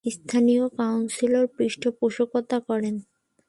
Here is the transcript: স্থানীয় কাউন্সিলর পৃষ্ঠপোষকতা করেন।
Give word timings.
স্থানীয় 0.05 0.63
কাউন্সিলর 0.77 1.45
পৃষ্ঠপোষকতা 1.55 2.57
করেন। 2.67 2.95